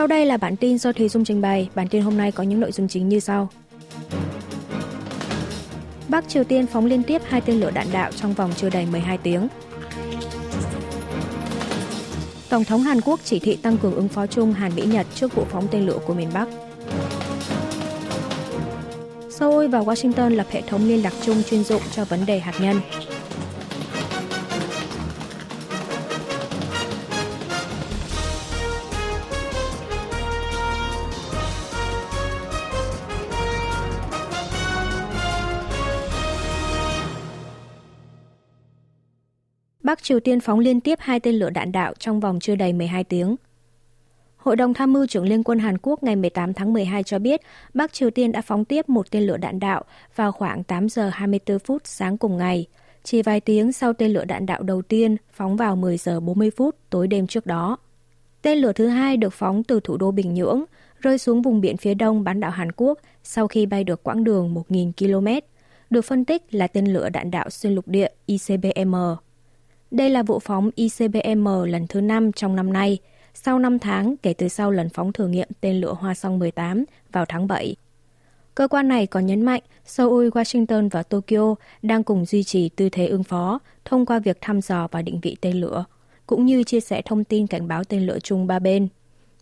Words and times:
Sau 0.00 0.06
đây 0.06 0.26
là 0.26 0.36
bản 0.36 0.56
tin 0.56 0.78
do 0.78 0.92
Thùy 0.92 1.08
Dung 1.08 1.24
trình 1.24 1.40
bày. 1.40 1.68
Bản 1.74 1.88
tin 1.88 2.02
hôm 2.02 2.16
nay 2.16 2.32
có 2.32 2.42
những 2.42 2.60
nội 2.60 2.72
dung 2.72 2.88
chính 2.88 3.08
như 3.08 3.20
sau. 3.20 3.48
Bắc 6.08 6.28
Triều 6.28 6.44
Tiên 6.44 6.66
phóng 6.66 6.86
liên 6.86 7.02
tiếp 7.02 7.22
hai 7.24 7.40
tên 7.40 7.60
lửa 7.60 7.70
đạn 7.70 7.86
đạo 7.92 8.12
trong 8.12 8.34
vòng 8.34 8.52
chưa 8.56 8.70
đầy 8.70 8.86
12 8.86 9.18
tiếng. 9.18 9.48
Tổng 12.48 12.64
thống 12.64 12.82
Hàn 12.82 13.00
Quốc 13.00 13.20
chỉ 13.24 13.38
thị 13.38 13.56
tăng 13.56 13.78
cường 13.78 13.94
ứng 13.94 14.08
phó 14.08 14.26
chung 14.26 14.52
Hàn 14.52 14.74
Mỹ 14.74 14.82
Nhật 14.82 15.06
trước 15.14 15.34
vụ 15.34 15.44
phóng 15.50 15.68
tên 15.70 15.86
lửa 15.86 15.98
của 16.06 16.14
miền 16.14 16.28
Bắc. 16.34 16.48
Seoul 19.30 19.66
và 19.66 19.80
Washington 19.80 20.28
lập 20.28 20.46
hệ 20.50 20.62
thống 20.66 20.88
liên 20.88 21.02
lạc 21.02 21.12
chung 21.22 21.42
chuyên 21.42 21.64
dụng 21.64 21.82
cho 21.92 22.04
vấn 22.04 22.26
đề 22.26 22.38
hạt 22.38 22.54
nhân. 22.60 22.80
Bắc 39.90 40.02
Triều 40.02 40.20
Tiên 40.20 40.40
phóng 40.40 40.58
liên 40.58 40.80
tiếp 40.80 40.98
hai 41.00 41.20
tên 41.20 41.34
lửa 41.34 41.50
đạn 41.50 41.72
đạo 41.72 41.94
trong 41.98 42.20
vòng 42.20 42.40
chưa 42.40 42.54
đầy 42.54 42.72
12 42.72 43.04
tiếng. 43.04 43.36
Hội 44.36 44.56
đồng 44.56 44.74
tham 44.74 44.92
mưu 44.92 45.06
trưởng 45.06 45.24
Liên 45.24 45.42
quân 45.42 45.58
Hàn 45.58 45.78
Quốc 45.82 46.02
ngày 46.02 46.16
18 46.16 46.52
tháng 46.52 46.72
12 46.72 47.02
cho 47.02 47.18
biết 47.18 47.40
Bắc 47.74 47.92
Triều 47.92 48.10
Tiên 48.10 48.32
đã 48.32 48.42
phóng 48.42 48.64
tiếp 48.64 48.88
một 48.88 49.10
tên 49.10 49.22
lửa 49.22 49.36
đạn 49.36 49.60
đạo 49.60 49.84
vào 50.16 50.32
khoảng 50.32 50.64
8 50.64 50.88
giờ 50.88 51.10
24 51.12 51.58
phút 51.58 51.82
sáng 51.84 52.18
cùng 52.18 52.36
ngày, 52.36 52.66
chỉ 53.04 53.22
vài 53.22 53.40
tiếng 53.40 53.72
sau 53.72 53.92
tên 53.92 54.10
lửa 54.10 54.24
đạn 54.24 54.46
đạo 54.46 54.62
đầu 54.62 54.82
tiên 54.82 55.16
phóng 55.32 55.56
vào 55.56 55.76
10 55.76 55.96
giờ 55.96 56.20
40 56.20 56.50
phút 56.56 56.76
tối 56.90 57.06
đêm 57.06 57.26
trước 57.26 57.46
đó. 57.46 57.76
Tên 58.42 58.58
lửa 58.58 58.72
thứ 58.72 58.86
hai 58.86 59.16
được 59.16 59.32
phóng 59.32 59.64
từ 59.64 59.80
thủ 59.80 59.96
đô 59.96 60.10
Bình 60.10 60.34
Nhưỡng, 60.34 60.64
rơi 61.00 61.18
xuống 61.18 61.42
vùng 61.42 61.60
biển 61.60 61.76
phía 61.76 61.94
đông 61.94 62.24
bán 62.24 62.40
đảo 62.40 62.50
Hàn 62.50 62.72
Quốc 62.72 62.98
sau 63.22 63.48
khi 63.48 63.66
bay 63.66 63.84
được 63.84 64.02
quãng 64.02 64.24
đường 64.24 64.54
1.000 64.54 64.92
km, 64.92 65.46
được 65.90 66.02
phân 66.02 66.24
tích 66.24 66.54
là 66.54 66.66
tên 66.66 66.86
lửa 66.86 67.08
đạn 67.08 67.30
đạo 67.30 67.50
xuyên 67.50 67.74
lục 67.74 67.88
địa 67.88 68.08
ICBM. 68.26 68.94
Đây 69.90 70.10
là 70.10 70.22
vụ 70.22 70.38
phóng 70.38 70.70
ICBM 70.74 71.48
lần 71.66 71.86
thứ 71.86 72.00
5 72.00 72.32
trong 72.32 72.56
năm 72.56 72.72
nay, 72.72 72.98
sau 73.34 73.58
5 73.58 73.78
tháng 73.78 74.16
kể 74.16 74.32
từ 74.32 74.48
sau 74.48 74.70
lần 74.70 74.88
phóng 74.88 75.12
thử 75.12 75.28
nghiệm 75.28 75.48
tên 75.60 75.80
lửa 75.80 75.94
Hoa 75.98 76.14
Song 76.14 76.38
18 76.38 76.84
vào 77.12 77.24
tháng 77.28 77.46
7. 77.46 77.76
Cơ 78.54 78.68
quan 78.68 78.88
này 78.88 79.06
còn 79.06 79.26
nhấn 79.26 79.42
mạnh 79.42 79.62
Seoul, 79.84 80.28
Washington 80.28 80.88
và 80.90 81.02
Tokyo 81.02 81.54
đang 81.82 82.04
cùng 82.04 82.24
duy 82.24 82.44
trì 82.44 82.68
tư 82.68 82.88
thế 82.88 83.06
ứng 83.06 83.24
phó 83.24 83.58
thông 83.84 84.06
qua 84.06 84.18
việc 84.18 84.38
thăm 84.40 84.60
dò 84.60 84.88
và 84.90 85.02
định 85.02 85.20
vị 85.20 85.36
tên 85.40 85.60
lửa, 85.60 85.84
cũng 86.26 86.46
như 86.46 86.64
chia 86.64 86.80
sẻ 86.80 87.02
thông 87.04 87.24
tin 87.24 87.46
cảnh 87.46 87.68
báo 87.68 87.84
tên 87.84 88.06
lửa 88.06 88.18
chung 88.22 88.46
ba 88.46 88.58
bên. 88.58 88.88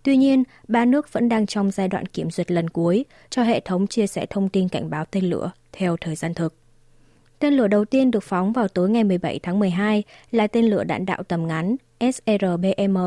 Tuy 0.02 0.16
nhiên, 0.16 0.44
ba 0.68 0.84
nước 0.84 1.12
vẫn 1.12 1.28
đang 1.28 1.46
trong 1.46 1.70
giai 1.70 1.88
đoạn 1.88 2.06
kiểm 2.06 2.30
duyệt 2.30 2.50
lần 2.50 2.70
cuối 2.70 3.04
cho 3.30 3.42
hệ 3.42 3.60
thống 3.60 3.86
chia 3.86 4.06
sẻ 4.06 4.26
thông 4.30 4.48
tin 4.48 4.68
cảnh 4.68 4.90
báo 4.90 5.04
tên 5.10 5.24
lửa 5.24 5.50
theo 5.72 5.96
thời 6.00 6.14
gian 6.14 6.34
thực. 6.34 6.54
Tên 7.38 7.54
lửa 7.54 7.66
đầu 7.66 7.84
tiên 7.84 8.10
được 8.10 8.22
phóng 8.22 8.52
vào 8.52 8.68
tối 8.68 8.90
ngày 8.90 9.04
17 9.04 9.38
tháng 9.42 9.58
12 9.58 10.02
là 10.30 10.46
tên 10.46 10.64
lửa 10.64 10.84
đạn 10.84 11.06
đạo 11.06 11.22
tầm 11.22 11.46
ngắn 11.46 11.76
SRBM, 12.00 12.98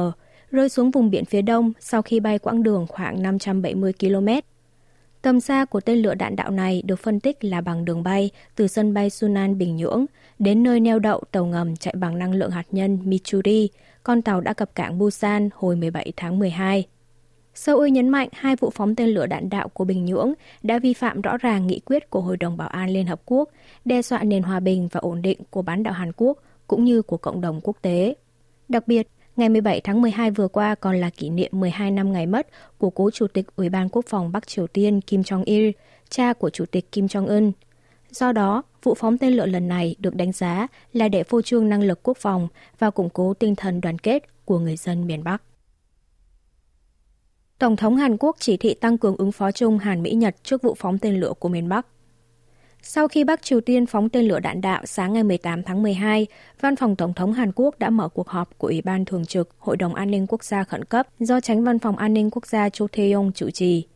rơi 0.51 0.69
xuống 0.69 0.91
vùng 0.91 1.09
biển 1.09 1.25
phía 1.25 1.41
đông 1.41 1.73
sau 1.79 2.01
khi 2.01 2.19
bay 2.19 2.39
quãng 2.39 2.63
đường 2.63 2.85
khoảng 2.89 3.23
570 3.23 3.93
km. 3.99 4.27
Tầm 5.21 5.39
xa 5.39 5.65
của 5.65 5.81
tên 5.81 5.97
lửa 5.97 6.15
đạn 6.15 6.35
đạo 6.35 6.51
này 6.51 6.81
được 6.85 6.99
phân 6.99 7.19
tích 7.19 7.43
là 7.43 7.61
bằng 7.61 7.85
đường 7.85 8.03
bay 8.03 8.29
từ 8.55 8.67
sân 8.67 8.93
bay 8.93 9.09
Sunan 9.09 9.57
Bình 9.57 9.75
Nhưỡng 9.75 10.05
đến 10.39 10.63
nơi 10.63 10.79
neo 10.79 10.99
đậu 10.99 11.23
tàu 11.31 11.45
ngầm 11.45 11.75
chạy 11.75 11.93
bằng 11.97 12.19
năng 12.19 12.33
lượng 12.33 12.51
hạt 12.51 12.65
nhân 12.71 12.99
Michuri, 13.03 13.69
con 14.03 14.21
tàu 14.21 14.41
đã 14.41 14.53
cập 14.53 14.75
cảng 14.75 14.97
Busan 14.97 15.49
hồi 15.55 15.75
17 15.75 16.13
tháng 16.15 16.39
12. 16.39 16.85
Seoul 17.53 17.89
nhấn 17.89 18.09
mạnh 18.09 18.29
hai 18.31 18.55
vụ 18.55 18.69
phóng 18.69 18.95
tên 18.95 19.09
lửa 19.09 19.25
đạn 19.25 19.49
đạo 19.49 19.69
của 19.69 19.85
Bình 19.85 20.05
Nhưỡng 20.05 20.33
đã 20.63 20.79
vi 20.79 20.93
phạm 20.93 21.21
rõ 21.21 21.37
ràng 21.37 21.67
nghị 21.67 21.79
quyết 21.79 22.09
của 22.09 22.21
Hội 22.21 22.37
đồng 22.37 22.57
Bảo 22.57 22.67
an 22.67 22.89
Liên 22.89 23.05
Hợp 23.05 23.21
Quốc, 23.25 23.49
đe 23.85 24.01
dọa 24.01 24.23
nền 24.23 24.43
hòa 24.43 24.59
bình 24.59 24.87
và 24.91 24.99
ổn 24.99 25.21
định 25.21 25.39
của 25.49 25.61
bán 25.61 25.83
đảo 25.83 25.93
Hàn 25.93 26.11
Quốc 26.17 26.37
cũng 26.67 26.83
như 26.83 27.01
của 27.01 27.17
cộng 27.17 27.41
đồng 27.41 27.61
quốc 27.63 27.77
tế. 27.81 28.15
Đặc 28.69 28.87
biệt, 28.87 29.07
ngày 29.35 29.49
17 29.49 29.81
tháng 29.81 30.01
12 30.01 30.31
vừa 30.31 30.47
qua 30.47 30.75
còn 30.75 30.95
là 30.95 31.09
kỷ 31.09 31.29
niệm 31.29 31.51
12 31.51 31.91
năm 31.91 32.13
ngày 32.13 32.25
mất 32.25 32.47
của 32.77 32.89
cố 32.89 33.11
Chủ 33.11 33.27
tịch 33.27 33.45
Ủy 33.55 33.69
ban 33.69 33.89
Quốc 33.89 34.05
phòng 34.07 34.31
Bắc 34.31 34.47
Triều 34.47 34.67
Tiên 34.67 35.01
Kim 35.01 35.21
Jong-il, 35.21 35.71
cha 36.09 36.33
của 36.33 36.49
Chủ 36.49 36.65
tịch 36.65 36.91
Kim 36.91 37.05
Jong-un. 37.05 37.51
Do 38.11 38.31
đó, 38.31 38.63
vụ 38.83 38.95
phóng 38.95 39.17
tên 39.17 39.33
lửa 39.33 39.45
lần 39.45 39.67
này 39.67 39.95
được 39.99 40.15
đánh 40.15 40.31
giá 40.31 40.67
là 40.93 41.07
để 41.07 41.23
phô 41.23 41.41
trương 41.41 41.69
năng 41.69 41.83
lực 41.83 41.99
quốc 42.03 42.17
phòng 42.17 42.47
và 42.79 42.89
củng 42.89 43.09
cố 43.09 43.33
tinh 43.33 43.55
thần 43.55 43.81
đoàn 43.81 43.99
kết 43.99 44.45
của 44.45 44.59
người 44.59 44.75
dân 44.75 45.07
miền 45.07 45.23
Bắc. 45.23 45.41
Tổng 47.61 47.75
thống 47.75 47.95
Hàn 47.95 48.17
Quốc 48.17 48.35
chỉ 48.39 48.57
thị 48.57 48.73
tăng 48.73 48.97
cường 48.97 49.15
ứng 49.17 49.31
phó 49.31 49.51
chung 49.51 49.77
Hàn 49.77 50.03
Mỹ-Nhật 50.03 50.35
trước 50.43 50.61
vụ 50.61 50.75
phóng 50.79 50.97
tên 50.97 51.19
lửa 51.19 51.33
của 51.39 51.49
miền 51.49 51.69
Bắc. 51.69 51.87
Sau 52.81 53.07
khi 53.07 53.23
Bắc 53.23 53.41
Triều 53.41 53.61
Tiên 53.61 53.85
phóng 53.85 54.09
tên 54.09 54.25
lửa 54.25 54.39
đạn 54.39 54.61
đạo 54.61 54.85
sáng 54.85 55.13
ngày 55.13 55.23
18 55.23 55.63
tháng 55.63 55.83
12, 55.83 56.27
Văn 56.61 56.75
phòng 56.75 56.95
Tổng 56.95 57.13
thống 57.13 57.33
Hàn 57.33 57.51
Quốc 57.55 57.79
đã 57.79 57.89
mở 57.89 58.09
cuộc 58.09 58.27
họp 58.27 58.57
của 58.57 58.67
Ủy 58.67 58.81
ban 58.81 59.05
Thường 59.05 59.25
trực 59.25 59.49
Hội 59.57 59.77
đồng 59.77 59.95
An 59.95 60.11
ninh 60.11 60.27
Quốc 60.27 60.43
gia 60.43 60.63
khẩn 60.63 60.85
cấp 60.85 61.07
do 61.19 61.39
tránh 61.39 61.63
Văn 61.63 61.79
phòng 61.79 61.97
An 61.97 62.13
ninh 62.13 62.29
Quốc 62.31 62.47
gia 62.47 62.69
Cho 62.69 62.85
Tae-yong 62.85 63.31
chủ 63.31 63.49
trì. 63.49 63.87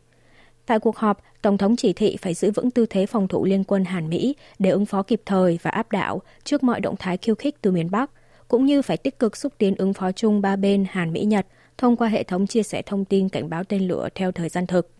Tại 0.66 0.80
cuộc 0.80 0.98
họp, 0.98 1.22
Tổng 1.42 1.58
thống 1.58 1.76
chỉ 1.76 1.94
thị 1.94 2.18
phải 2.22 2.34
giữ 2.34 2.52
vững 2.52 2.72
tư 2.72 2.86
thế 2.86 3.06
phòng 3.06 3.28
thủ 3.28 3.46
liên 3.46 3.64
quân 3.64 3.86
Hàn 3.86 4.10
Mỹ 4.10 4.36
để 4.60 4.70
ứng 4.70 4.86
phó 4.86 5.04
kịp 5.04 5.22
thời 5.26 5.60
và 5.62 5.72
áp 5.72 5.92
đảo 5.92 6.22
trước 6.44 6.64
mọi 6.64 6.80
động 6.80 6.96
thái 7.00 7.18
khiêu 7.18 7.36
khích 7.36 7.62
từ 7.62 7.72
miền 7.72 7.92
Bắc, 7.92 8.12
cũng 8.48 8.66
như 8.66 8.82
phải 8.82 8.98
tích 8.98 9.20
cực 9.20 9.38
xúc 9.38 9.54
tiến 9.58 9.76
ứng 9.76 9.94
phó 9.94 10.12
chung 10.12 10.42
ba 10.42 10.56
bên 10.56 10.86
Hàn 10.90 11.14
Mỹ-Nhật 11.14 11.46
thông 11.78 11.98
qua 11.98 12.08
hệ 12.08 12.24
thống 12.24 12.48
chia 12.48 12.64
sẻ 12.64 12.82
thông 12.82 13.06
tin 13.06 13.30
cảnh 13.30 13.50
báo 13.50 13.64
tên 13.64 13.88
lửa 13.88 14.10
theo 14.16 14.32
thời 14.32 14.50
gian 14.50 14.68
thực. 14.68 14.92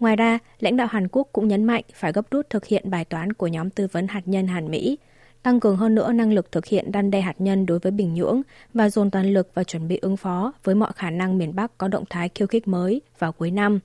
Ngoài 0.00 0.16
ra, 0.16 0.38
lãnh 0.60 0.76
đạo 0.76 0.86
Hàn 0.90 1.08
Quốc 1.08 1.28
cũng 1.32 1.48
nhấn 1.48 1.64
mạnh 1.64 1.84
phải 1.94 2.12
gấp 2.12 2.30
rút 2.30 2.50
thực 2.50 2.66
hiện 2.66 2.90
bài 2.90 3.04
toán 3.04 3.32
của 3.32 3.46
nhóm 3.46 3.70
tư 3.70 3.86
vấn 3.92 4.08
hạt 4.08 4.22
nhân 4.24 4.46
Hàn 4.46 4.70
Mỹ, 4.70 4.98
tăng 5.42 5.60
cường 5.60 5.76
hơn 5.76 5.94
nữa 5.94 6.12
năng 6.12 6.32
lực 6.32 6.52
thực 6.52 6.66
hiện 6.66 6.92
đan 6.92 7.10
đe 7.10 7.20
hạt 7.20 7.34
nhân 7.38 7.66
đối 7.66 7.78
với 7.78 7.92
Bình 7.92 8.14
Nhưỡng 8.14 8.42
và 8.74 8.90
dồn 8.90 9.10
toàn 9.10 9.32
lực 9.32 9.50
và 9.54 9.64
chuẩn 9.64 9.88
bị 9.88 9.98
ứng 10.02 10.16
phó 10.16 10.52
với 10.64 10.74
mọi 10.74 10.92
khả 10.96 11.10
năng 11.10 11.38
miền 11.38 11.54
Bắc 11.54 11.78
có 11.78 11.88
động 11.88 12.04
thái 12.10 12.30
khiêu 12.34 12.46
khích 12.46 12.68
mới 12.68 13.02
vào 13.18 13.32
cuối 13.32 13.50
năm. 13.50 13.80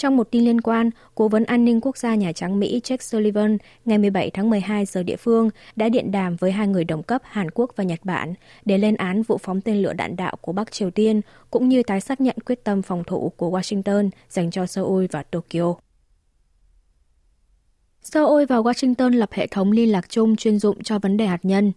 Trong 0.00 0.16
một 0.16 0.30
tin 0.30 0.44
liên 0.44 0.60
quan, 0.60 0.90
Cố 1.14 1.28
vấn 1.28 1.44
An 1.44 1.64
ninh 1.64 1.80
Quốc 1.80 1.96
gia 1.96 2.14
Nhà 2.14 2.32
Trắng 2.32 2.60
Mỹ 2.60 2.80
Jake 2.84 2.96
Sullivan 3.00 3.58
ngày 3.84 3.98
17 3.98 4.30
tháng 4.30 4.50
12 4.50 4.84
giờ 4.84 5.02
địa 5.02 5.16
phương 5.16 5.50
đã 5.76 5.88
điện 5.88 6.12
đàm 6.12 6.36
với 6.36 6.52
hai 6.52 6.68
người 6.68 6.84
đồng 6.84 7.02
cấp 7.02 7.22
Hàn 7.24 7.50
Quốc 7.50 7.70
và 7.76 7.84
Nhật 7.84 8.00
Bản 8.04 8.34
để 8.64 8.78
lên 8.78 8.96
án 8.96 9.22
vụ 9.22 9.38
phóng 9.38 9.60
tên 9.60 9.82
lửa 9.82 9.92
đạn 9.92 10.16
đạo 10.16 10.36
của 10.40 10.52
Bắc 10.52 10.72
Triều 10.72 10.90
Tiên 10.90 11.20
cũng 11.50 11.68
như 11.68 11.82
tái 11.82 12.00
xác 12.00 12.20
nhận 12.20 12.36
quyết 12.46 12.64
tâm 12.64 12.82
phòng 12.82 13.04
thủ 13.06 13.32
của 13.36 13.50
Washington 13.50 14.10
dành 14.28 14.50
cho 14.50 14.66
Seoul 14.66 15.06
và 15.10 15.22
Tokyo. 15.22 15.74
Seoul 18.02 18.44
và 18.44 18.56
Washington 18.56 19.10
lập 19.10 19.30
hệ 19.32 19.46
thống 19.46 19.72
liên 19.72 19.92
lạc 19.92 20.08
chung 20.08 20.36
chuyên 20.36 20.58
dụng 20.58 20.82
cho 20.82 20.98
vấn 20.98 21.16
đề 21.16 21.26
hạt 21.26 21.40
nhân. 21.42 21.72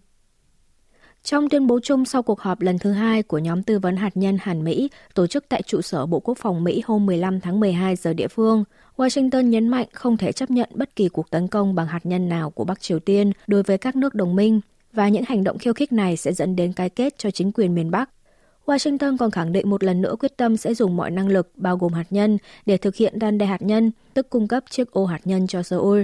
Trong 1.24 1.50
tuyên 1.50 1.68
bố 1.68 1.80
chung 1.84 2.06
sau 2.06 2.24
cuộc 2.24 2.40
họp 2.40 2.62
lần 2.62 2.80
thứ 2.80 2.92
hai 2.92 3.24
của 3.24 3.38
nhóm 3.38 3.64
tư 3.64 3.80
vấn 3.80 3.96
hạt 3.96 4.18
nhân 4.18 4.38
Hàn 4.42 4.64
Mỹ 4.64 4.90
tổ 5.14 5.28
chức 5.28 5.46
tại 5.50 5.62
trụ 5.62 5.82
sở 5.82 6.06
Bộ 6.06 6.20
Quốc 6.20 6.38
phòng 6.38 6.64
Mỹ 6.64 6.82
hôm 6.86 7.06
15 7.06 7.40
tháng 7.40 7.60
12 7.60 7.96
giờ 7.96 8.14
địa 8.14 8.28
phương, 8.28 8.64
Washington 8.98 9.42
nhấn 9.42 9.68
mạnh 9.68 9.88
không 9.94 10.18
thể 10.18 10.32
chấp 10.32 10.52
nhận 10.52 10.70
bất 10.74 10.96
kỳ 10.96 11.10
cuộc 11.10 11.30
tấn 11.30 11.48
công 11.48 11.76
bằng 11.76 11.88
hạt 11.88 12.06
nhân 12.06 12.30
nào 12.30 12.50
của 12.50 12.64
Bắc 12.64 12.82
Triều 12.82 13.00
Tiên 13.00 13.32
đối 13.48 13.64
với 13.64 13.78
các 13.78 13.96
nước 13.96 14.16
đồng 14.16 14.36
minh 14.36 14.62
và 14.94 15.10
những 15.10 15.24
hành 15.28 15.44
động 15.44 15.58
khiêu 15.58 15.74
khích 15.74 15.92
này 15.92 16.18
sẽ 16.18 16.34
dẫn 16.34 16.56
đến 16.56 16.74
cái 16.74 16.90
kết 16.90 17.18
cho 17.18 17.32
chính 17.32 17.52
quyền 17.52 17.76
miền 17.76 17.92
Bắc. 17.92 18.10
Washington 18.66 19.18
còn 19.18 19.32
khẳng 19.32 19.52
định 19.52 19.70
một 19.70 19.84
lần 19.84 20.02
nữa 20.02 20.16
quyết 20.20 20.38
tâm 20.38 20.58
sẽ 20.58 20.74
dùng 20.74 20.96
mọi 20.96 21.12
năng 21.12 21.28
lực, 21.28 21.52
bao 21.56 21.78
gồm 21.78 21.94
hạt 21.94 22.08
nhân, 22.10 22.38
để 22.66 22.78
thực 22.78 22.96
hiện 22.96 23.20
đan 23.20 23.38
đe 23.38 23.46
hạt 23.46 23.62
nhân, 23.62 23.92
tức 24.14 24.30
cung 24.30 24.48
cấp 24.48 24.64
chiếc 24.70 24.92
ô 24.92 25.06
hạt 25.06 25.20
nhân 25.26 25.48
cho 25.48 25.64
Seoul. 25.64 26.04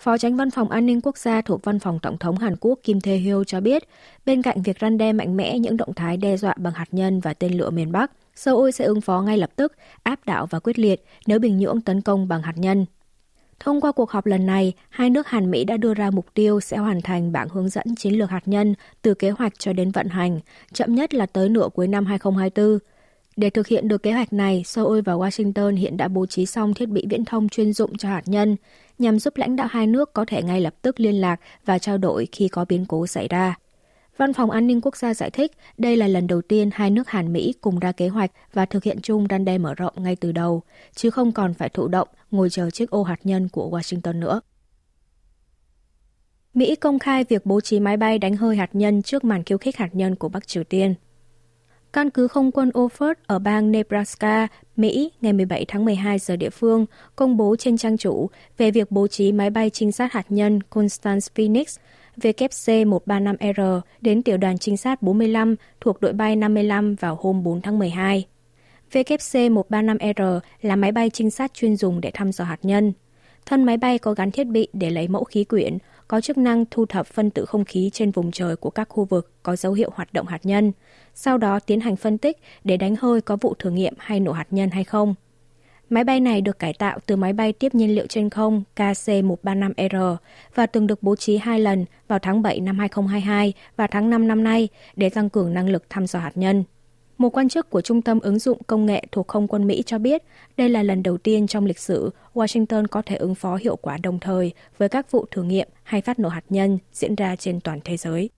Phó 0.00 0.18
tránh 0.18 0.36
văn 0.36 0.50
phòng 0.50 0.70
an 0.70 0.86
ninh 0.86 1.00
quốc 1.00 1.18
gia 1.18 1.40
thuộc 1.40 1.64
văn 1.64 1.78
phòng 1.78 1.98
Tổng 1.98 2.18
thống 2.18 2.38
Hàn 2.38 2.56
Quốc 2.60 2.78
Kim 2.82 3.00
Tae 3.00 3.16
Hyo 3.16 3.44
cho 3.44 3.60
biết, 3.60 3.88
bên 4.26 4.42
cạnh 4.42 4.62
việc 4.62 4.76
răn 4.80 4.98
đe 4.98 5.12
mạnh 5.12 5.36
mẽ 5.36 5.58
những 5.58 5.76
động 5.76 5.94
thái 5.94 6.16
đe 6.16 6.36
dọa 6.36 6.54
bằng 6.56 6.72
hạt 6.72 6.86
nhân 6.90 7.20
và 7.20 7.34
tên 7.34 7.52
lửa 7.58 7.70
miền 7.70 7.92
Bắc, 7.92 8.12
Seoul 8.34 8.70
sẽ 8.70 8.84
ứng 8.84 9.00
phó 9.00 9.20
ngay 9.20 9.38
lập 9.38 9.50
tức, 9.56 9.72
áp 10.02 10.20
đảo 10.26 10.46
và 10.46 10.60
quyết 10.60 10.78
liệt 10.78 11.04
nếu 11.26 11.38
Bình 11.38 11.58
Nhưỡng 11.58 11.80
tấn 11.80 12.00
công 12.00 12.28
bằng 12.28 12.42
hạt 12.42 12.52
nhân. 12.56 12.86
Thông 13.60 13.80
qua 13.80 13.92
cuộc 13.92 14.10
họp 14.10 14.26
lần 14.26 14.46
này, 14.46 14.72
hai 14.88 15.10
nước 15.10 15.26
Hàn 15.26 15.50
Mỹ 15.50 15.64
đã 15.64 15.76
đưa 15.76 15.94
ra 15.94 16.10
mục 16.10 16.26
tiêu 16.34 16.60
sẽ 16.60 16.76
hoàn 16.76 17.02
thành 17.02 17.32
bảng 17.32 17.48
hướng 17.48 17.68
dẫn 17.68 17.94
chiến 17.96 18.14
lược 18.14 18.30
hạt 18.30 18.48
nhân 18.48 18.74
từ 19.02 19.14
kế 19.14 19.30
hoạch 19.30 19.52
cho 19.58 19.72
đến 19.72 19.90
vận 19.90 20.08
hành, 20.08 20.40
chậm 20.72 20.94
nhất 20.94 21.14
là 21.14 21.26
tới 21.26 21.48
nửa 21.48 21.68
cuối 21.74 21.88
năm 21.88 22.06
2024. 22.06 22.78
Để 23.40 23.50
thực 23.50 23.66
hiện 23.66 23.88
được 23.88 24.02
kế 24.02 24.12
hoạch 24.12 24.32
này, 24.32 24.62
Seoul 24.66 25.00
và 25.00 25.12
Washington 25.12 25.76
hiện 25.76 25.96
đã 25.96 26.08
bố 26.08 26.26
trí 26.26 26.46
xong 26.46 26.74
thiết 26.74 26.88
bị 26.88 27.06
viễn 27.10 27.24
thông 27.24 27.48
chuyên 27.48 27.72
dụng 27.72 27.96
cho 27.96 28.08
hạt 28.08 28.22
nhân, 28.26 28.56
nhằm 28.98 29.18
giúp 29.18 29.36
lãnh 29.36 29.56
đạo 29.56 29.66
hai 29.70 29.86
nước 29.86 30.12
có 30.12 30.24
thể 30.24 30.42
ngay 30.42 30.60
lập 30.60 30.74
tức 30.82 31.00
liên 31.00 31.14
lạc 31.14 31.40
và 31.64 31.78
trao 31.78 31.98
đổi 31.98 32.28
khi 32.32 32.48
có 32.48 32.64
biến 32.64 32.86
cố 32.88 33.06
xảy 33.06 33.28
ra. 33.28 33.58
Văn 34.16 34.32
phòng 34.32 34.50
An 34.50 34.66
ninh 34.66 34.80
Quốc 34.80 34.96
gia 34.96 35.14
giải 35.14 35.30
thích 35.30 35.52
đây 35.78 35.96
là 35.96 36.08
lần 36.08 36.26
đầu 36.26 36.42
tiên 36.42 36.70
hai 36.72 36.90
nước 36.90 37.08
Hàn 37.08 37.32
Mỹ 37.32 37.54
cùng 37.60 37.78
ra 37.78 37.92
kế 37.92 38.08
hoạch 38.08 38.30
và 38.52 38.66
thực 38.66 38.84
hiện 38.84 38.98
chung 39.02 39.26
răn 39.30 39.44
đe 39.44 39.58
mở 39.58 39.74
rộng 39.74 39.94
ngay 39.96 40.16
từ 40.16 40.32
đầu, 40.32 40.62
chứ 40.94 41.10
không 41.10 41.32
còn 41.32 41.54
phải 41.54 41.68
thụ 41.68 41.88
động 41.88 42.08
ngồi 42.30 42.50
chờ 42.50 42.70
chiếc 42.70 42.90
ô 42.90 43.02
hạt 43.02 43.20
nhân 43.24 43.48
của 43.48 43.70
Washington 43.70 44.18
nữa. 44.18 44.40
Mỹ 46.54 46.76
công 46.76 46.98
khai 46.98 47.24
việc 47.24 47.46
bố 47.46 47.60
trí 47.60 47.80
máy 47.80 47.96
bay 47.96 48.18
đánh 48.18 48.36
hơi 48.36 48.56
hạt 48.56 48.70
nhân 48.72 49.02
trước 49.02 49.24
màn 49.24 49.44
khiêu 49.44 49.58
khích 49.58 49.76
hạt 49.76 49.90
nhân 49.92 50.14
của 50.14 50.28
Bắc 50.28 50.46
Triều 50.46 50.64
Tiên. 50.64 50.94
Căn 51.92 52.10
cứ 52.10 52.28
không 52.28 52.52
quân 52.52 52.70
Oxford 52.70 53.14
ở 53.26 53.38
bang 53.38 53.72
Nebraska, 53.72 54.48
Mỹ 54.76 55.10
ngày 55.20 55.32
17 55.32 55.64
tháng 55.68 55.84
12 55.84 56.18
giờ 56.18 56.36
địa 56.36 56.50
phương 56.50 56.86
công 57.16 57.36
bố 57.36 57.56
trên 57.56 57.76
trang 57.76 57.96
chủ 57.96 58.30
về 58.58 58.70
việc 58.70 58.90
bố 58.90 59.06
trí 59.06 59.32
máy 59.32 59.50
bay 59.50 59.70
trinh 59.70 59.92
sát 59.92 60.12
hạt 60.12 60.26
nhân 60.28 60.62
Constance 60.62 61.26
Phoenix 61.34 61.78
WC-135R 62.16 63.80
đến 64.00 64.22
tiểu 64.22 64.36
đoàn 64.36 64.58
trinh 64.58 64.76
sát 64.76 65.02
45 65.02 65.56
thuộc 65.80 66.00
đội 66.00 66.12
bay 66.12 66.36
55 66.36 66.94
vào 66.94 67.18
hôm 67.20 67.42
4 67.42 67.60
tháng 67.60 67.78
12. 67.78 68.26
WC-135R 68.92 70.40
là 70.62 70.76
máy 70.76 70.92
bay 70.92 71.10
trinh 71.10 71.30
sát 71.30 71.54
chuyên 71.54 71.76
dùng 71.76 72.00
để 72.00 72.10
thăm 72.14 72.32
dò 72.32 72.44
hạt 72.44 72.58
nhân. 72.62 72.92
Thân 73.46 73.64
máy 73.64 73.76
bay 73.76 73.98
có 73.98 74.14
gắn 74.14 74.30
thiết 74.30 74.46
bị 74.46 74.68
để 74.72 74.90
lấy 74.90 75.08
mẫu 75.08 75.24
khí 75.24 75.44
quyển, 75.44 75.78
có 76.10 76.20
chức 76.20 76.38
năng 76.38 76.64
thu 76.70 76.86
thập 76.86 77.06
phân 77.06 77.30
tử 77.30 77.44
không 77.44 77.64
khí 77.64 77.90
trên 77.92 78.10
vùng 78.10 78.30
trời 78.30 78.56
của 78.56 78.70
các 78.70 78.88
khu 78.88 79.04
vực 79.04 79.32
có 79.42 79.56
dấu 79.56 79.72
hiệu 79.72 79.90
hoạt 79.94 80.12
động 80.12 80.26
hạt 80.26 80.40
nhân, 80.42 80.72
sau 81.14 81.38
đó 81.38 81.60
tiến 81.60 81.80
hành 81.80 81.96
phân 81.96 82.18
tích 82.18 82.38
để 82.64 82.76
đánh 82.76 82.96
hơi 82.96 83.20
có 83.20 83.36
vụ 83.36 83.54
thử 83.58 83.70
nghiệm 83.70 83.94
hay 83.98 84.20
nổ 84.20 84.32
hạt 84.32 84.46
nhân 84.50 84.70
hay 84.70 84.84
không. 84.84 85.14
Máy 85.90 86.04
bay 86.04 86.20
này 86.20 86.40
được 86.40 86.58
cải 86.58 86.72
tạo 86.72 86.98
từ 87.06 87.16
máy 87.16 87.32
bay 87.32 87.52
tiếp 87.52 87.74
nhiên 87.74 87.94
liệu 87.94 88.06
trên 88.06 88.30
không 88.30 88.62
KC-135R 88.76 90.16
và 90.54 90.66
từng 90.66 90.86
được 90.86 91.02
bố 91.02 91.16
trí 91.16 91.36
hai 91.36 91.60
lần 91.60 91.84
vào 92.08 92.18
tháng 92.18 92.42
7 92.42 92.60
năm 92.60 92.78
2022 92.78 93.52
và 93.76 93.86
tháng 93.86 94.10
5 94.10 94.28
năm 94.28 94.44
nay 94.44 94.68
để 94.96 95.10
tăng 95.10 95.30
cường 95.30 95.54
năng 95.54 95.68
lực 95.68 95.90
thăm 95.90 96.06
dò 96.06 96.18
hạt 96.18 96.32
nhân. 96.34 96.64
Một 97.20 97.36
quan 97.36 97.48
chức 97.48 97.70
của 97.70 97.80
Trung 97.80 98.02
tâm 98.02 98.20
ứng 98.20 98.38
dụng 98.38 98.58
công 98.66 98.86
nghệ 98.86 99.04
thuộc 99.12 99.28
không 99.28 99.48
quân 99.48 99.66
Mỹ 99.66 99.82
cho 99.86 99.98
biết, 99.98 100.22
đây 100.56 100.68
là 100.68 100.82
lần 100.82 101.02
đầu 101.02 101.18
tiên 101.18 101.46
trong 101.46 101.66
lịch 101.66 101.78
sử 101.78 102.10
Washington 102.34 102.86
có 102.86 103.02
thể 103.06 103.16
ứng 103.16 103.34
phó 103.34 103.56
hiệu 103.56 103.76
quả 103.76 103.98
đồng 104.02 104.18
thời 104.18 104.52
với 104.78 104.88
các 104.88 105.10
vụ 105.10 105.26
thử 105.30 105.42
nghiệm 105.42 105.68
hay 105.82 106.00
phát 106.00 106.18
nổ 106.18 106.28
hạt 106.28 106.44
nhân 106.48 106.78
diễn 106.92 107.14
ra 107.14 107.36
trên 107.36 107.60
toàn 107.60 107.80
thế 107.84 107.96
giới. 107.96 108.30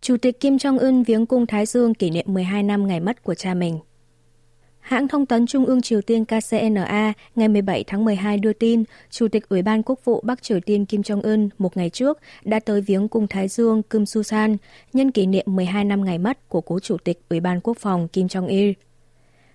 Chủ 0.00 0.16
tịch 0.16 0.40
Kim 0.40 0.56
Jong-un 0.56 1.04
viếng 1.04 1.26
cung 1.26 1.46
Thái 1.46 1.66
Dương 1.66 1.94
kỷ 1.94 2.10
niệm 2.10 2.24
12 2.28 2.62
năm 2.62 2.86
ngày 2.86 3.00
mất 3.00 3.22
của 3.22 3.34
cha 3.34 3.54
mình. 3.54 3.78
Hãng 4.80 5.08
thông 5.08 5.26
tấn 5.26 5.46
Trung 5.46 5.64
ương 5.64 5.82
Triều 5.82 6.00
Tiên 6.02 6.24
KCNA 6.24 7.12
ngày 7.34 7.48
17 7.48 7.84
tháng 7.84 8.04
12 8.04 8.38
đưa 8.38 8.52
tin, 8.52 8.84
Chủ 9.10 9.28
tịch 9.28 9.48
Ủy 9.48 9.62
ban 9.62 9.82
Quốc 9.82 10.04
vụ 10.04 10.20
Bắc 10.24 10.42
Triều 10.42 10.60
Tiên 10.60 10.86
Kim 10.86 11.00
Jong-un 11.00 11.48
một 11.58 11.76
ngày 11.76 11.90
trước 11.90 12.18
đã 12.44 12.60
tới 12.60 12.80
viếng 12.80 13.08
cung 13.08 13.26
Thái 13.26 13.48
Dương 13.48 13.82
Kim 13.82 14.06
Susan 14.06 14.56
nhân 14.92 15.10
kỷ 15.10 15.26
niệm 15.26 15.44
12 15.46 15.84
năm 15.84 16.04
ngày 16.04 16.18
mất 16.18 16.48
của 16.48 16.60
cố 16.60 16.80
Chủ 16.80 16.96
tịch 17.04 17.20
Ủy 17.28 17.40
ban 17.40 17.60
Quốc 17.60 17.78
phòng 17.78 18.08
Kim 18.08 18.26
Jong-il. 18.26 18.72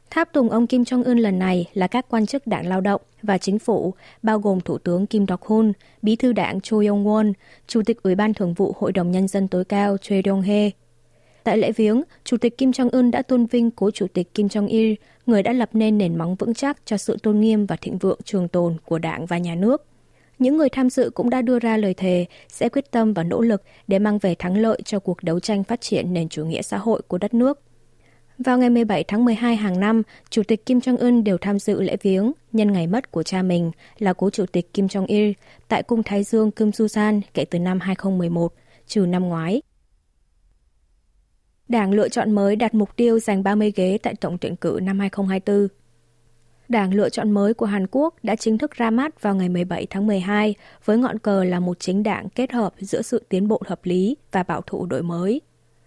Tháp 0.10 0.34
tùng 0.34 0.50
ông 0.50 0.68
Kim 0.68 0.82
Jong-un 0.82 1.20
lần 1.20 1.40
này 1.40 1.66
là 1.74 1.88
các 1.88 2.06
quan 2.10 2.26
chức 2.26 2.48
đảng 2.48 2.68
lao 2.68 2.82
động 2.82 3.02
và 3.24 3.38
chính 3.38 3.60
phủ, 3.60 3.94
bao 4.24 4.40
gồm 4.40 4.62
Thủ 4.62 4.78
tướng 4.78 5.08
Kim 5.08 5.26
Dok-hun, 5.26 5.72
Bí 6.02 6.16
thư 6.16 6.34
đảng 6.34 6.62
Cho 6.62 6.78
Yong-won, 6.78 7.34
Chủ 7.68 7.82
tịch 7.86 8.04
Ủy 8.04 8.16
ban 8.16 8.34
Thường 8.34 8.54
vụ 8.54 8.76
Hội 8.80 8.92
đồng 8.92 9.12
Nhân 9.12 9.28
dân 9.28 9.48
tối 9.48 9.66
cao 9.66 9.98
Choi 10.02 10.22
Dong-hee. 10.22 10.70
Tại 11.46 11.58
lễ 11.58 11.72
viếng, 11.72 12.04
Chủ 12.24 12.38
tịch 12.38 12.58
Kim 12.58 12.72
Jong-un 12.72 13.12
đã 13.12 13.22
tôn 13.22 13.46
vinh 13.46 13.72
cố 13.72 13.92
Chủ 13.92 14.08
tịch 14.14 14.34
Kim 14.34 14.48
Jong-il, 14.48 14.96
người 15.26 15.44
đã 15.44 15.54
lập 15.54 15.70
nên 15.74 15.98
nền 15.98 16.18
móng 16.18 16.36
vững 16.36 16.54
chắc 16.54 16.78
cho 16.86 16.98
sự 16.98 17.18
tôn 17.24 17.40
nghiêm 17.40 17.66
và 17.66 17.76
thịnh 17.76 17.98
vượng 17.98 18.20
trường 18.24 18.48
tồn 18.48 18.78
của 18.86 19.00
đảng 19.00 19.26
và 19.26 19.38
nhà 19.38 19.56
nước. 19.56 19.86
Những 20.40 20.58
người 20.58 20.70
tham 20.70 20.90
dự 20.90 21.10
cũng 21.10 21.30
đã 21.30 21.42
đưa 21.42 21.60
ra 21.60 21.78
lời 21.78 21.94
thề 21.94 22.26
sẽ 22.48 22.70
quyết 22.70 22.92
tâm 22.92 23.14
và 23.14 23.24
nỗ 23.24 23.42
lực 23.42 23.64
để 23.88 24.00
mang 24.00 24.18
về 24.18 24.36
thắng 24.36 24.58
lợi 24.58 24.82
cho 24.86 25.00
cuộc 25.00 25.24
đấu 25.24 25.40
tranh 25.40 25.64
phát 25.64 25.82
triển 25.82 26.14
nền 26.14 26.30
chủ 26.30 26.46
nghĩa 26.46 26.62
xã 26.62 26.78
hội 26.78 27.02
của 27.08 27.18
đất 27.18 27.34
nước. 27.34 27.62
Vào 28.38 28.58
ngày 28.58 28.70
17 28.70 29.04
tháng 29.04 29.26
12 29.26 29.56
hàng 29.56 29.80
năm, 29.80 30.02
Chủ 30.30 30.44
tịch 30.48 30.66
Kim 30.66 30.80
Jong-un 30.80 31.24
đều 31.24 31.38
tham 31.38 31.60
dự 31.60 31.82
lễ 31.82 31.98
viếng 32.02 32.32
nhân 32.52 32.72
ngày 32.72 32.88
mất 32.88 33.12
của 33.12 33.24
cha 33.24 33.42
mình 33.42 33.72
là 34.00 34.14
cố 34.14 34.30
Chủ 34.30 34.46
tịch 34.46 34.74
Kim 34.74 34.86
Jong-il 34.86 35.34
tại 35.68 35.84
Cung 35.84 36.04
Thái 36.04 36.24
Dương 36.24 36.52
Kim 36.52 36.72
Susan 36.72 37.22
kể 37.34 37.46
từ 37.46 37.60
năm 37.60 37.80
2011, 37.80 38.54
trừ 38.88 39.02
năm 39.02 39.30
ngoái. 39.30 39.62
Đảng 41.68 41.94
lựa 41.94 42.10
chọn 42.10 42.32
mới 42.32 42.56
đặt 42.56 42.74
mục 42.74 42.96
tiêu 42.96 43.20
giành 43.20 43.44
30 43.44 43.74
ghế 43.76 43.98
tại 44.04 44.16
tổng 44.22 44.38
tuyển 44.38 44.56
cử 44.56 44.80
năm 44.84 45.00
2024. 45.00 45.68
Đảng 46.70 46.94
lựa 46.94 47.10
chọn 47.10 47.32
mới 47.32 47.54
của 47.54 47.66
Hàn 47.66 47.88
Quốc 47.92 48.16
đã 48.24 48.36
chính 48.36 48.58
thức 48.58 48.72
ra 48.72 48.90
mắt 48.90 49.22
vào 49.22 49.36
ngày 49.36 49.50
17 49.50 49.88
tháng 49.90 50.08
12 50.08 50.56
với 50.86 50.98
ngọn 50.98 51.20
cờ 51.20 51.44
là 51.44 51.60
một 51.60 51.80
chính 51.80 52.04
đảng 52.04 52.30
kết 52.30 52.52
hợp 52.52 52.74
giữa 52.80 53.02
sự 53.02 53.24
tiến 53.30 53.48
bộ 53.48 53.62
hợp 53.66 53.80
lý 53.84 54.18
và 54.32 54.44
bảo 54.44 54.62
thủ 54.62 54.86
đổi 54.86 55.04
mới. 55.04 55.42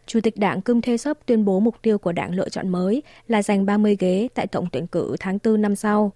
Chủ 0.07 0.21
tịch 0.21 0.37
đảng 0.37 0.63
Kim 0.63 0.81
Thê 0.81 0.97
Sop 0.97 1.19
tuyên 1.27 1.45
bố 1.45 1.61
mục 1.61 1.77
tiêu 1.83 1.99
của 1.99 2.13
đảng 2.13 2.35
lựa 2.35 2.49
chọn 2.49 2.69
mới 2.69 3.03
là 3.29 3.43
giành 3.43 3.67
30 3.67 3.97
ghế 3.99 4.29
tại 4.35 4.47
tổng 4.47 4.67
tuyển 4.73 4.87
cử 4.87 5.17
tháng 5.21 5.39
4 5.45 5.63
năm 5.63 5.77
sau. 5.77 6.13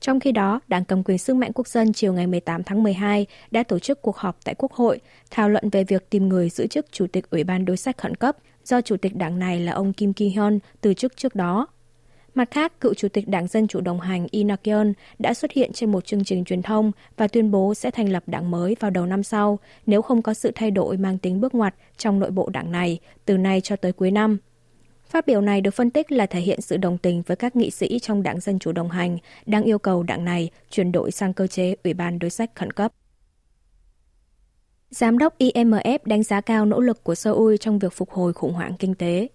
Trong 0.00 0.20
khi 0.20 0.32
đó, 0.32 0.60
Đảng 0.68 0.84
cầm 0.84 1.02
quyền 1.02 1.18
sức 1.18 1.36
mạnh 1.36 1.52
quốc 1.54 1.68
dân 1.68 1.92
chiều 1.92 2.12
ngày 2.12 2.26
18 2.26 2.62
tháng 2.62 2.82
12 2.82 3.26
đã 3.50 3.62
tổ 3.62 3.78
chức 3.78 4.02
cuộc 4.02 4.16
họp 4.16 4.44
tại 4.44 4.54
Quốc 4.58 4.72
hội 4.72 5.00
thảo 5.30 5.48
luận 5.48 5.70
về 5.70 5.84
việc 5.84 6.10
tìm 6.10 6.28
người 6.28 6.48
giữ 6.48 6.66
chức 6.66 6.86
Chủ 6.92 7.06
tịch 7.12 7.30
Ủy 7.30 7.44
ban 7.44 7.64
đối 7.64 7.76
sách 7.76 7.98
khẩn 7.98 8.14
cấp 8.14 8.36
do 8.66 8.80
chủ 8.80 8.96
tịch 8.96 9.16
đảng 9.16 9.38
này 9.38 9.60
là 9.60 9.72
ông 9.72 9.92
Kim 9.92 10.12
Ki-hyun 10.12 10.58
từ 10.80 10.94
chức 10.94 11.16
trước 11.16 11.34
đó. 11.34 11.66
Mặt 12.34 12.48
khác, 12.50 12.80
cựu 12.80 12.94
chủ 12.94 13.08
tịch 13.08 13.28
đảng 13.28 13.46
Dân 13.46 13.68
chủ 13.68 13.80
đồng 13.80 14.00
hành 14.00 14.26
Inakion 14.30 14.92
đã 15.18 15.34
xuất 15.34 15.52
hiện 15.52 15.72
trên 15.72 15.92
một 15.92 16.04
chương 16.04 16.24
trình 16.24 16.44
truyền 16.44 16.62
thông 16.62 16.92
và 17.16 17.28
tuyên 17.28 17.50
bố 17.50 17.74
sẽ 17.74 17.90
thành 17.90 18.08
lập 18.08 18.22
đảng 18.26 18.50
mới 18.50 18.76
vào 18.80 18.90
đầu 18.90 19.06
năm 19.06 19.22
sau 19.22 19.58
nếu 19.86 20.02
không 20.02 20.22
có 20.22 20.34
sự 20.34 20.52
thay 20.54 20.70
đổi 20.70 20.96
mang 20.96 21.18
tính 21.18 21.40
bước 21.40 21.54
ngoặt 21.54 21.74
trong 21.96 22.18
nội 22.18 22.30
bộ 22.30 22.48
đảng 22.52 22.72
này 22.72 22.98
từ 23.24 23.36
nay 23.36 23.60
cho 23.60 23.76
tới 23.76 23.92
cuối 23.92 24.10
năm. 24.10 24.38
Phát 25.08 25.26
biểu 25.26 25.40
này 25.40 25.60
được 25.60 25.70
phân 25.70 25.90
tích 25.90 26.12
là 26.12 26.26
thể 26.26 26.40
hiện 26.40 26.60
sự 26.60 26.76
đồng 26.76 26.98
tình 26.98 27.22
với 27.26 27.36
các 27.36 27.56
nghị 27.56 27.70
sĩ 27.70 27.98
trong 27.98 28.22
đảng 28.22 28.40
Dân 28.40 28.58
chủ 28.58 28.72
đồng 28.72 28.90
hành 28.90 29.18
đang 29.46 29.62
yêu 29.62 29.78
cầu 29.78 30.02
đảng 30.02 30.24
này 30.24 30.50
chuyển 30.70 30.92
đổi 30.92 31.10
sang 31.10 31.32
cơ 31.32 31.46
chế 31.46 31.74
Ủy 31.84 31.94
ban 31.94 32.18
đối 32.18 32.30
sách 32.30 32.50
khẩn 32.54 32.70
cấp. 32.70 32.92
Giám 34.90 35.18
đốc 35.18 35.38
IMF 35.38 35.98
đánh 36.04 36.22
giá 36.22 36.40
cao 36.40 36.66
nỗ 36.66 36.80
lực 36.80 37.04
của 37.04 37.14
Seoul 37.14 37.56
trong 37.60 37.78
việc 37.78 37.92
phục 37.92 38.10
hồi 38.10 38.32
khủng 38.32 38.52
hoảng 38.52 38.72
kinh 38.78 38.94
tế. 38.94 39.28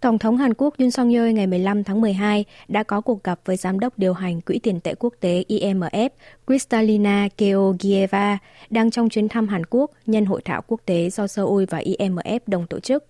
Tổng 0.00 0.18
thống 0.18 0.36
Hàn 0.36 0.54
Quốc 0.54 0.74
Yoon 0.78 0.90
song 0.90 1.10
yeol 1.10 1.32
ngày 1.32 1.46
15 1.46 1.84
tháng 1.84 2.00
12 2.00 2.44
đã 2.68 2.82
có 2.82 3.00
cuộc 3.00 3.24
gặp 3.24 3.40
với 3.44 3.56
giám 3.56 3.80
đốc 3.80 3.98
điều 3.98 4.12
hành 4.12 4.40
Quỹ 4.40 4.58
tiền 4.58 4.80
tệ 4.80 4.94
quốc 4.98 5.14
tế 5.20 5.44
IMF 5.48 6.08
Kristalina 6.46 7.28
Georgieva 7.38 8.38
đang 8.70 8.90
trong 8.90 9.08
chuyến 9.08 9.28
thăm 9.28 9.48
Hàn 9.48 9.66
Quốc 9.70 9.90
nhân 10.06 10.24
hội 10.24 10.42
thảo 10.44 10.62
quốc 10.66 10.80
tế 10.86 11.10
do 11.10 11.26
Seoul 11.26 11.64
và 11.70 11.78
IMF 11.78 12.40
đồng 12.46 12.66
tổ 12.66 12.80
chức. 12.80 13.04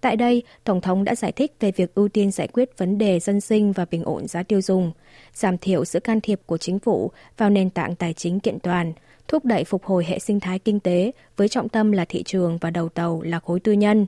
Tại 0.00 0.16
đây, 0.16 0.42
Tổng 0.64 0.80
thống 0.80 1.04
đã 1.04 1.14
giải 1.14 1.32
thích 1.32 1.56
về 1.60 1.72
việc 1.76 1.94
ưu 1.94 2.08
tiên 2.08 2.30
giải 2.30 2.48
quyết 2.48 2.78
vấn 2.78 2.98
đề 2.98 3.20
dân 3.20 3.40
sinh 3.40 3.72
và 3.72 3.86
bình 3.90 4.04
ổn 4.04 4.26
giá 4.26 4.42
tiêu 4.42 4.60
dùng, 4.60 4.92
giảm 5.34 5.58
thiểu 5.58 5.84
sự 5.84 6.00
can 6.00 6.20
thiệp 6.20 6.40
của 6.46 6.58
chính 6.58 6.78
phủ 6.78 7.10
vào 7.36 7.50
nền 7.50 7.70
tảng 7.70 7.96
tài 7.96 8.12
chính 8.12 8.40
kiện 8.40 8.58
toàn– 8.58 8.92
thúc 9.28 9.44
đẩy 9.44 9.64
phục 9.64 9.84
hồi 9.84 10.04
hệ 10.04 10.18
sinh 10.18 10.40
thái 10.40 10.58
kinh 10.58 10.80
tế 10.80 11.12
với 11.36 11.48
trọng 11.48 11.68
tâm 11.68 11.92
là 11.92 12.04
thị 12.04 12.22
trường 12.22 12.58
và 12.58 12.70
đầu 12.70 12.88
tàu 12.88 13.22
là 13.22 13.40
khối 13.40 13.60
tư 13.60 13.72
nhân. 13.72 14.06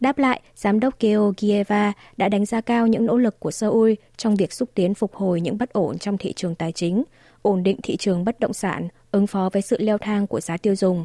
Đáp 0.00 0.18
lại, 0.18 0.40
Giám 0.56 0.80
đốc 0.80 1.00
Georgieva 1.00 1.92
đã 2.16 2.28
đánh 2.28 2.46
giá 2.46 2.60
cao 2.60 2.86
những 2.86 3.06
nỗ 3.06 3.18
lực 3.18 3.40
của 3.40 3.50
Seoul 3.50 3.92
trong 4.16 4.36
việc 4.36 4.52
xúc 4.52 4.68
tiến 4.74 4.94
phục 4.94 5.14
hồi 5.14 5.40
những 5.40 5.58
bất 5.58 5.72
ổn 5.72 5.98
trong 5.98 6.18
thị 6.18 6.32
trường 6.32 6.54
tài 6.54 6.72
chính, 6.72 7.02
ổn 7.42 7.62
định 7.62 7.76
thị 7.82 7.96
trường 7.96 8.24
bất 8.24 8.40
động 8.40 8.52
sản, 8.52 8.88
ứng 9.10 9.26
phó 9.26 9.50
với 9.52 9.62
sự 9.62 9.76
leo 9.80 9.98
thang 9.98 10.26
của 10.26 10.40
giá 10.40 10.56
tiêu 10.56 10.76
dùng. 10.76 11.04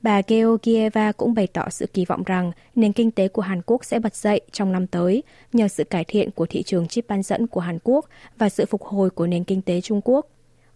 Bà 0.00 0.20
Georgieva 0.26 1.12
cũng 1.12 1.34
bày 1.34 1.46
tỏ 1.46 1.68
sự 1.70 1.86
kỳ 1.86 2.04
vọng 2.04 2.22
rằng 2.26 2.52
nền 2.74 2.92
kinh 2.92 3.10
tế 3.10 3.28
của 3.28 3.42
Hàn 3.42 3.62
Quốc 3.66 3.84
sẽ 3.84 3.98
bật 3.98 4.14
dậy 4.16 4.40
trong 4.52 4.72
năm 4.72 4.86
tới 4.86 5.22
nhờ 5.52 5.68
sự 5.68 5.84
cải 5.84 6.04
thiện 6.04 6.30
của 6.30 6.46
thị 6.46 6.62
trường 6.62 6.88
chip 6.88 7.08
bán 7.08 7.22
dẫn 7.22 7.46
của 7.46 7.60
Hàn 7.60 7.78
Quốc 7.84 8.08
và 8.38 8.48
sự 8.48 8.66
phục 8.66 8.82
hồi 8.82 9.10
của 9.10 9.26
nền 9.26 9.44
kinh 9.44 9.62
tế 9.62 9.80
Trung 9.80 10.00
Quốc. 10.04 10.26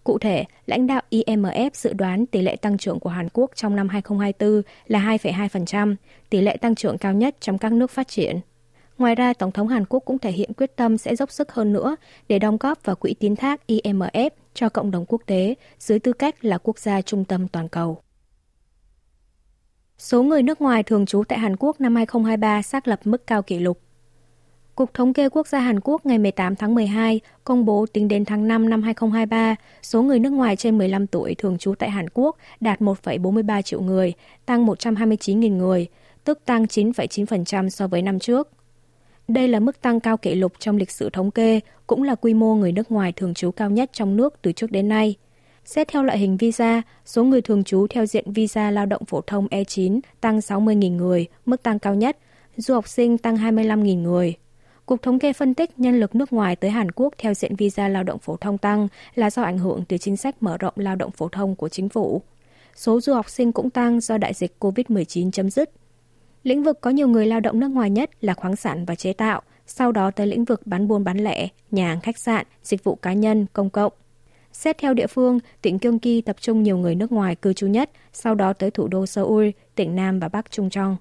Cụ 0.08 0.18
thể, 0.18 0.44
lãnh 0.66 0.86
đạo 0.86 1.02
IMF 1.10 1.70
dự 1.74 1.92
đoán 1.92 2.26
tỷ 2.26 2.42
lệ 2.42 2.56
tăng 2.56 2.78
trưởng 2.78 3.00
của 3.00 3.10
Hàn 3.10 3.28
Quốc 3.32 3.50
trong 3.54 3.76
năm 3.76 3.88
2024 3.88 4.62
là 4.86 5.00
2,2%, 5.00 5.94
tỷ 6.30 6.40
lệ 6.40 6.56
tăng 6.56 6.74
trưởng 6.74 6.98
cao 6.98 7.12
nhất 7.12 7.36
trong 7.40 7.58
các 7.58 7.72
nước 7.72 7.90
phát 7.90 8.08
triển. 8.08 8.40
Ngoài 8.98 9.14
ra, 9.14 9.32
Tổng 9.32 9.52
thống 9.52 9.68
Hàn 9.68 9.84
Quốc 9.84 10.00
cũng 10.00 10.18
thể 10.18 10.30
hiện 10.30 10.52
quyết 10.52 10.76
tâm 10.76 10.98
sẽ 10.98 11.16
dốc 11.16 11.30
sức 11.30 11.52
hơn 11.52 11.72
nữa 11.72 11.96
để 12.28 12.38
đóng 12.38 12.56
góp 12.60 12.84
vào 12.84 12.96
quỹ 12.96 13.14
tín 13.14 13.36
thác 13.36 13.60
IMF 13.68 14.30
cho 14.54 14.68
cộng 14.68 14.90
đồng 14.90 15.04
quốc 15.08 15.22
tế 15.26 15.54
dưới 15.78 15.98
tư 15.98 16.12
cách 16.12 16.44
là 16.44 16.58
quốc 16.58 16.78
gia 16.78 17.02
trung 17.02 17.24
tâm 17.24 17.48
toàn 17.48 17.68
cầu. 17.68 18.02
Số 19.98 20.22
người 20.22 20.42
nước 20.42 20.60
ngoài 20.60 20.82
thường 20.82 21.06
trú 21.06 21.22
tại 21.28 21.38
Hàn 21.38 21.56
Quốc 21.56 21.80
năm 21.80 21.96
2023 21.96 22.62
xác 22.62 22.88
lập 22.88 23.00
mức 23.04 23.26
cao 23.26 23.42
kỷ 23.42 23.58
lục. 23.58 23.80
Cục 24.78 24.94
Thống 24.94 25.12
kê 25.12 25.28
Quốc 25.28 25.46
gia 25.46 25.58
Hàn 25.58 25.80
Quốc 25.80 26.06
ngày 26.06 26.18
18 26.18 26.56
tháng 26.56 26.74
12 26.74 27.20
công 27.44 27.64
bố 27.64 27.86
tính 27.92 28.08
đến 28.08 28.24
tháng 28.24 28.48
5 28.48 28.70
năm 28.70 28.82
2023, 28.82 29.56
số 29.82 30.02
người 30.02 30.18
nước 30.18 30.30
ngoài 30.30 30.56
trên 30.56 30.78
15 30.78 31.06
tuổi 31.06 31.34
thường 31.34 31.58
trú 31.58 31.74
tại 31.74 31.90
Hàn 31.90 32.06
Quốc 32.14 32.36
đạt 32.60 32.80
1,43 32.80 33.62
triệu 33.62 33.80
người, 33.80 34.12
tăng 34.46 34.66
129.000 34.66 35.56
người, 35.56 35.86
tức 36.24 36.40
tăng 36.44 36.64
9,9% 36.64 37.68
so 37.68 37.86
với 37.86 38.02
năm 38.02 38.18
trước. 38.18 38.48
Đây 39.28 39.48
là 39.48 39.60
mức 39.60 39.80
tăng 39.80 40.00
cao 40.00 40.16
kỷ 40.16 40.34
lục 40.34 40.52
trong 40.58 40.76
lịch 40.76 40.90
sử 40.90 41.10
thống 41.10 41.30
kê, 41.30 41.60
cũng 41.86 42.02
là 42.02 42.14
quy 42.14 42.34
mô 42.34 42.54
người 42.54 42.72
nước 42.72 42.90
ngoài 42.90 43.12
thường 43.12 43.34
trú 43.34 43.50
cao 43.50 43.70
nhất 43.70 43.90
trong 43.92 44.16
nước 44.16 44.34
từ 44.42 44.52
trước 44.52 44.70
đến 44.70 44.88
nay. 44.88 45.14
Xét 45.64 45.88
theo 45.88 46.02
loại 46.02 46.18
hình 46.18 46.36
visa, 46.36 46.82
số 47.04 47.24
người 47.24 47.40
thường 47.40 47.64
trú 47.64 47.86
theo 47.90 48.06
diện 48.06 48.32
visa 48.32 48.70
lao 48.70 48.86
động 48.86 49.04
phổ 49.04 49.20
thông 49.20 49.46
E9 49.46 50.00
tăng 50.20 50.38
60.000 50.38 50.96
người, 50.96 51.26
mức 51.46 51.62
tăng 51.62 51.78
cao 51.78 51.94
nhất, 51.94 52.18
du 52.56 52.74
học 52.74 52.88
sinh 52.88 53.18
tăng 53.18 53.36
25.000 53.36 54.02
người. 54.02 54.36
Cục 54.88 55.02
Thống 55.02 55.18
kê 55.18 55.32
phân 55.32 55.54
tích 55.54 55.78
nhân 55.78 56.00
lực 56.00 56.14
nước 56.14 56.32
ngoài 56.32 56.56
tới 56.56 56.70
Hàn 56.70 56.90
Quốc 56.90 57.14
theo 57.18 57.34
diện 57.34 57.56
visa 57.56 57.88
lao 57.88 58.02
động 58.02 58.18
phổ 58.18 58.36
thông 58.36 58.58
tăng 58.58 58.88
là 59.14 59.30
do 59.30 59.42
ảnh 59.42 59.58
hưởng 59.58 59.84
từ 59.88 59.98
chính 59.98 60.16
sách 60.16 60.42
mở 60.42 60.58
rộng 60.58 60.74
lao 60.76 60.96
động 60.96 61.10
phổ 61.10 61.28
thông 61.28 61.56
của 61.56 61.68
chính 61.68 61.88
phủ. 61.88 62.22
Số 62.76 63.00
du 63.00 63.14
học 63.14 63.30
sinh 63.30 63.52
cũng 63.52 63.70
tăng 63.70 64.00
do 64.00 64.18
đại 64.18 64.34
dịch 64.34 64.56
COVID-19 64.60 65.30
chấm 65.30 65.50
dứt. 65.50 65.70
Lĩnh 66.42 66.62
vực 66.62 66.80
có 66.80 66.90
nhiều 66.90 67.08
người 67.08 67.26
lao 67.26 67.40
động 67.40 67.60
nước 67.60 67.68
ngoài 67.68 67.90
nhất 67.90 68.10
là 68.20 68.34
khoáng 68.34 68.56
sản 68.56 68.84
và 68.84 68.94
chế 68.94 69.12
tạo, 69.12 69.42
sau 69.66 69.92
đó 69.92 70.10
tới 70.10 70.26
lĩnh 70.26 70.44
vực 70.44 70.66
bán 70.66 70.88
buôn 70.88 71.04
bán 71.04 71.18
lẻ, 71.18 71.48
nhà 71.70 71.88
hàng 71.88 72.00
khách 72.00 72.18
sạn, 72.18 72.46
dịch 72.62 72.84
vụ 72.84 72.94
cá 72.94 73.12
nhân, 73.12 73.46
công 73.52 73.70
cộng. 73.70 73.92
Xét 74.52 74.78
theo 74.78 74.94
địa 74.94 75.06
phương, 75.06 75.38
tỉnh 75.62 75.78
Gyeonggi 75.78 76.24
tập 76.24 76.36
trung 76.40 76.62
nhiều 76.62 76.76
người 76.78 76.94
nước 76.94 77.12
ngoài 77.12 77.34
cư 77.34 77.52
trú 77.52 77.66
nhất, 77.66 77.90
sau 78.12 78.34
đó 78.34 78.52
tới 78.52 78.70
thủ 78.70 78.88
đô 78.88 79.06
Seoul, 79.06 79.48
tỉnh 79.74 79.96
Nam 79.96 80.20
và 80.20 80.28
Bắc 80.28 80.50
Trung 80.50 80.70
Trong. 80.70 80.96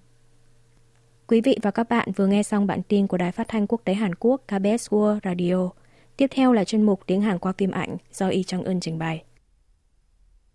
Quý 1.28 1.42
vị 1.42 1.58
và 1.62 1.72
các 1.72 1.90
bạn 1.90 2.12
vừa 2.16 2.28
nghe 2.28 2.44
xong 2.44 2.68
bản 2.68 2.82
tin 2.84 3.08
của 3.08 3.18
Đài 3.18 3.32
Phát 3.32 3.48
thanh 3.48 3.68
Quốc 3.68 3.82
tế 3.84 3.94
Hàn 3.94 4.16
Quốc 4.16 4.42
KBS 4.48 4.90
World 4.90 5.20
Radio. 5.24 5.70
Tiếp 6.18 6.28
theo 6.32 6.54
là 6.54 6.64
chuyên 6.64 6.84
mục 6.84 7.00
tiếng 7.08 7.22
Hàn 7.22 7.40
qua 7.40 7.54
phim 7.58 7.72
ảnh 7.72 7.98
do 8.14 8.28
Y 8.28 8.44
Trang 8.44 8.64
Ưn 8.64 8.80
trình 8.80 9.00
bày. 9.00 9.24